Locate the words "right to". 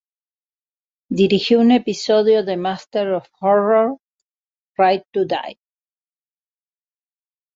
4.79-5.25